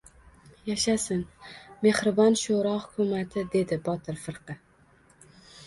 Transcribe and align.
—Yashasin, 0.69 1.21
mehribon 1.83 2.39
sho‘ro 2.45 2.73
hukumati!— 2.87 3.47
dedi 3.59 3.81
Botir 3.91 4.21
firqa. 4.27 4.59